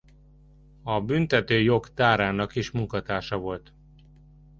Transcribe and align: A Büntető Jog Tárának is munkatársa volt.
A 0.83 1.01
Büntető 1.01 1.59
Jog 1.59 1.93
Tárának 1.93 2.55
is 2.55 2.71
munkatársa 2.71 3.37
volt. 3.37 3.73